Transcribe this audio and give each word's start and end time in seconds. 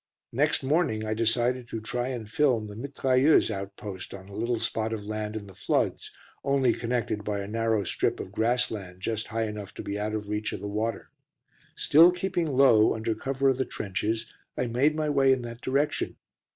Next 0.31 0.63
morning 0.63 1.05
I 1.05 1.13
decided 1.13 1.67
to 1.67 1.79
try 1.79 2.07
and 2.07 2.27
film 2.27 2.65
the 2.65 2.75
mitrailleuse 2.75 3.51
outpost 3.51 4.15
on 4.15 4.29
a 4.29 4.33
little 4.35 4.57
spot 4.57 4.93
of 4.93 5.03
land 5.03 5.35
in 5.35 5.45
the 5.45 5.53
floods, 5.53 6.11
only 6.43 6.73
connected 6.73 7.23
by 7.23 7.39
a 7.41 7.47
narrow 7.47 7.83
strip 7.83 8.19
of 8.19 8.31
grass 8.31 8.71
land 8.71 8.99
just 9.01 9.27
high 9.27 9.43
enough 9.45 9.75
to 9.75 9.83
be 9.83 9.99
out 9.99 10.15
of 10.15 10.27
reach 10.27 10.53
of 10.53 10.59
the 10.59 10.67
water. 10.67 11.11
Still 11.75 12.11
keeping 12.11 12.47
low 12.57 12.95
under 12.95 13.13
cover 13.13 13.47
of 13.49 13.57
the 13.57 13.63
trenches, 13.65 14.25
I 14.57 14.65
made 14.65 14.95
my 14.95 15.07
way 15.07 15.31
in 15.31 15.43
that 15.43 15.61
direction. 15.61 16.15